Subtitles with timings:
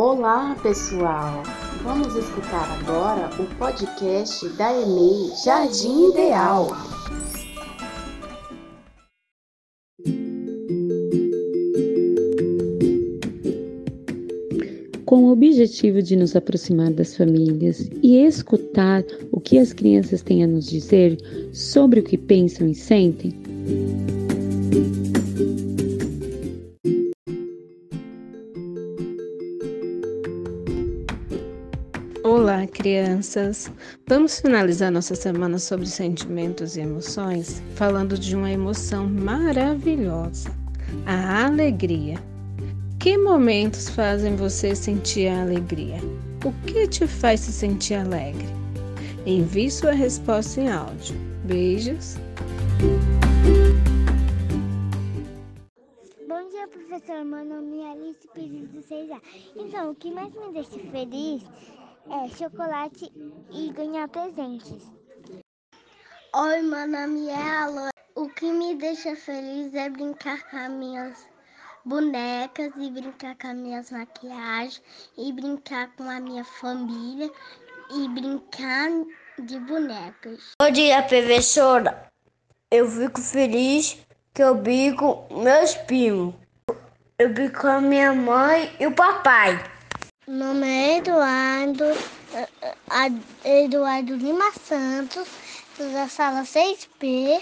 [0.00, 1.42] Olá, pessoal!
[1.82, 6.68] Vamos escutar agora o podcast da EMEI Jardim Ideal.
[15.04, 20.44] Com o objetivo de nos aproximar das famílias e escutar o que as crianças têm
[20.44, 21.18] a nos dizer
[21.52, 23.34] sobre o que pensam e sentem,
[32.28, 33.72] Olá, crianças!
[34.06, 40.50] Vamos finalizar nossa semana sobre sentimentos e emoções falando de uma emoção maravilhosa,
[41.06, 42.18] a alegria.
[43.00, 45.96] Que momentos fazem você sentir a alegria?
[46.44, 48.46] O que te faz se sentir alegre?
[49.24, 51.16] Envie sua resposta em áudio.
[51.44, 52.16] Beijos!
[56.28, 57.24] Bom dia, professor.
[57.24, 59.18] Meu nome é Alice Pires do 6A.
[59.56, 61.42] Então, o que mais me deixa feliz
[62.10, 63.12] é chocolate
[63.52, 64.82] e ganhar presentes.
[66.34, 67.88] Oi, meu nome é Alô.
[68.14, 71.26] O que me deixa feliz é brincar com as minhas
[71.84, 74.82] bonecas e brincar com as minhas maquiagens
[75.16, 77.30] e brincar com a minha família
[77.90, 78.90] e brincar
[79.38, 80.52] de bonecas.
[80.60, 82.10] Bom dia, professora.
[82.70, 83.98] Eu fico feliz
[84.34, 86.34] que eu brinco meus primos.
[87.18, 89.62] Eu brinco com a minha mãe e o papai.
[90.28, 91.17] Meu nome é Eduardo,
[93.44, 95.28] Eduardo Lima Santos,
[95.78, 97.40] da sala 6P.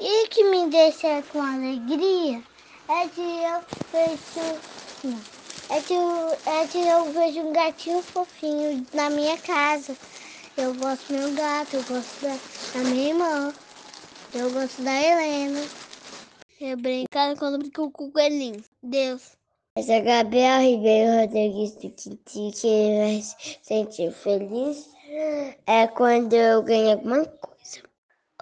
[0.00, 2.42] E que me deixa com alegria
[2.88, 4.60] é de eu vejo.
[5.68, 9.94] É de, é de eu vejo um gatinho fofinho na minha casa.
[10.56, 12.34] Eu gosto do meu gato, eu gosto da,
[12.72, 13.52] da minha irmã,
[14.32, 15.60] eu gosto da Helena.
[16.58, 18.64] Eu brincar quando brinco com o coelhinho.
[18.82, 19.36] Deus.
[19.78, 23.22] Essa é Gabriel Ribeiro Rodrigues do Quinti, que me
[23.62, 24.90] sentir feliz
[25.68, 27.82] é quando eu ganho alguma coisa.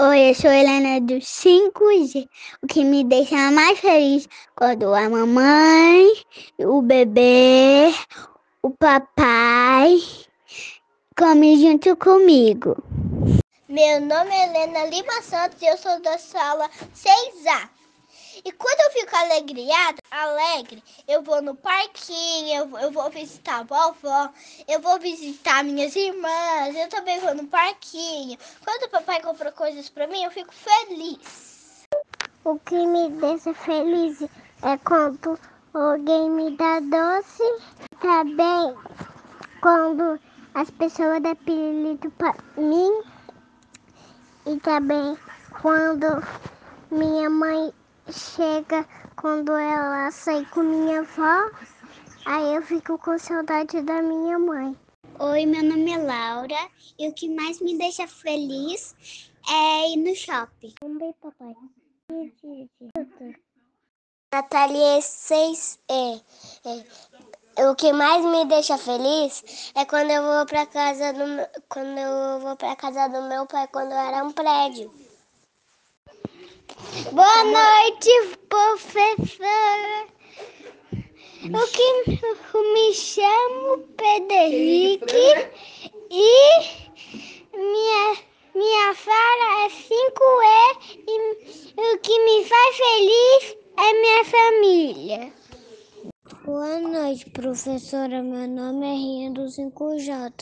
[0.01, 2.27] Oi, eu sou Helena do 5G.
[2.63, 4.27] O que me deixa mais feliz
[4.57, 6.11] quando a mamãe,
[6.59, 7.93] o bebê,
[8.63, 9.99] o papai
[11.19, 12.83] come junto comigo.
[13.69, 17.69] Meu nome é Helena Lima Santos e eu sou da sala 6A.
[18.45, 23.63] E quando eu fico alegriada, alegre, eu vou no parquinho, eu, eu vou visitar a
[23.63, 24.31] vovó,
[24.69, 28.39] eu vou visitar minhas irmãs, eu também vou no parquinho.
[28.63, 31.87] Quando o papai compra coisas para mim, eu fico feliz.
[32.45, 34.23] O que me deixa feliz
[34.63, 35.39] é quando
[35.73, 37.43] alguém me dá doce.
[38.01, 38.77] Também
[39.61, 40.21] quando
[40.55, 43.03] as pessoas dão pirulito para mim.
[44.47, 45.17] E também
[45.61, 46.23] quando
[46.91, 47.73] minha mãe
[48.13, 48.87] chega
[49.17, 51.51] quando ela sai com minha avó,
[52.25, 54.77] aí eu fico com saudade da minha mãe.
[55.19, 58.95] Oi, meu nome é Laura e o que mais me deixa feliz
[59.49, 60.75] é ir no shopping.
[60.83, 61.55] Um beijo, papai.
[64.33, 66.21] Natalia 6 é,
[67.57, 71.25] é, o que mais me deixa feliz é quando eu vou para casa do
[71.69, 74.93] quando eu vou para casa do meu pai quando era um prédio.
[77.13, 78.11] Boa noite,
[78.49, 80.07] professora.
[81.45, 81.83] O que
[82.23, 85.15] eu me chamo Pedro Henrique
[86.11, 88.17] e minha,
[88.55, 95.33] minha fala é 5E e o que me faz feliz é minha família.
[96.45, 98.21] Boa noite, professora.
[98.21, 100.33] Meu nome é Rinha do 5J.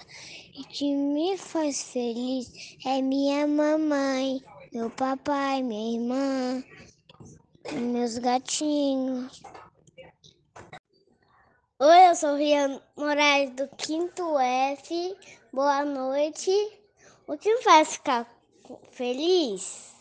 [0.54, 4.42] E o que me faz feliz é minha mamãe
[4.74, 6.64] meu papai, minha irmã,
[7.74, 9.40] meus gatinhos.
[11.78, 15.16] Oi, eu sou Rian Moraes do quinto F.
[15.52, 16.50] Boa noite.
[17.28, 18.26] O que me faz ficar
[18.90, 19.94] feliz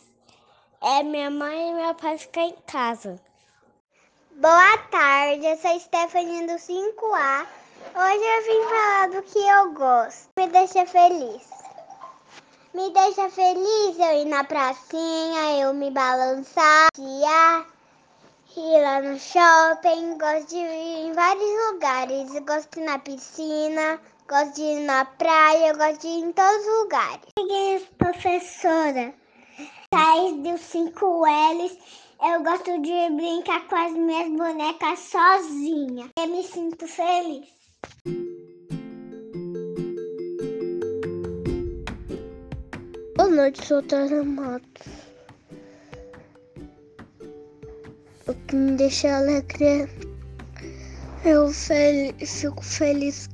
[0.81, 3.21] é minha mãe e meu pai ficar em casa.
[4.31, 7.47] Boa tarde, eu sou Stephanie do 5A.
[7.95, 10.29] Hoje eu vim falar do que eu gosto.
[10.35, 11.62] Me deixa feliz.
[12.73, 20.17] Me deixa feliz eu ir na pracinha, eu me balançar, ir lá no shopping.
[20.17, 22.31] Gosto de ir em vários lugares.
[22.39, 26.65] Gosto de ir na piscina, gosto de ir na praia, gosto de ir em todos
[26.65, 27.27] os lugares.
[27.37, 29.13] Cheguei, professora.
[29.91, 31.77] Thais dos 5 L's.
[32.23, 36.09] Eu gosto de brincar com as minhas bonecas sozinha.
[36.17, 37.62] Eu me sinto feliz.
[43.33, 44.87] Noite, sou Tara Matos.
[48.27, 49.89] O que me deixa alegre é
[51.25, 53.27] Eu fel fico feliz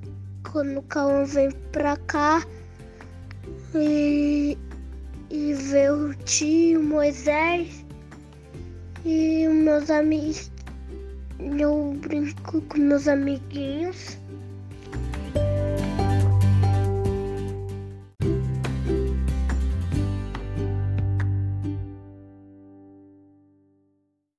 [0.50, 2.42] quando o Cauã vem pra cá
[3.76, 4.58] e,
[5.30, 7.86] e vê o tio Moisés
[9.04, 10.50] e meus amigos.
[11.60, 14.18] Eu brinco com meus amiguinhos.